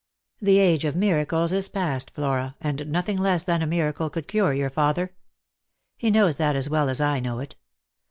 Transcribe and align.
"The 0.41 0.57
age 0.57 0.83
of 0.83 0.95
miracles 0.95 1.53
is 1.53 1.69
past, 1.69 2.09
Flora, 2.15 2.55
and 2.59 2.87
nothing 2.87 3.19
less 3.19 3.43
than 3.43 3.61
a 3.61 3.67
miracle 3.67 4.09
could 4.09 4.27
cure 4.27 4.51
your 4.51 4.71
father. 4.71 5.13
He 5.95 6.09
knows 6.09 6.37
that 6.37 6.55
as 6.55 6.67
well 6.67 6.89
as 6.89 6.99
I 6.99 7.19
know 7.19 7.37
it. 7.37 7.55